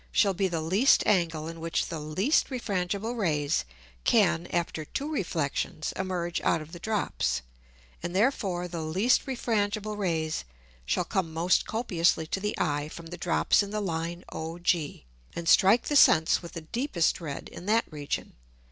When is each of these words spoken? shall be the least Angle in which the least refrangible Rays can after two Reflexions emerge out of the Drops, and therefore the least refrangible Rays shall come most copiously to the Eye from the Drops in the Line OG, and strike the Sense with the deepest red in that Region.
shall 0.11 0.33
be 0.33 0.47
the 0.47 0.61
least 0.63 1.05
Angle 1.05 1.47
in 1.47 1.59
which 1.59 1.85
the 1.89 1.99
least 1.99 2.49
refrangible 2.49 3.13
Rays 3.15 3.65
can 4.03 4.47
after 4.47 4.83
two 4.83 5.07
Reflexions 5.07 5.91
emerge 5.91 6.41
out 6.41 6.59
of 6.59 6.71
the 6.71 6.79
Drops, 6.79 7.43
and 8.01 8.15
therefore 8.15 8.67
the 8.67 8.81
least 8.81 9.27
refrangible 9.27 9.95
Rays 9.95 10.43
shall 10.87 11.05
come 11.05 11.31
most 11.31 11.67
copiously 11.67 12.25
to 12.25 12.39
the 12.39 12.57
Eye 12.57 12.89
from 12.89 13.05
the 13.05 13.15
Drops 13.17 13.61
in 13.61 13.69
the 13.69 13.79
Line 13.79 14.23
OG, 14.29 14.69
and 15.35 15.47
strike 15.47 15.83
the 15.83 15.95
Sense 15.95 16.41
with 16.41 16.53
the 16.53 16.61
deepest 16.61 17.21
red 17.21 17.47
in 17.49 17.67
that 17.67 17.85
Region. 17.91 18.33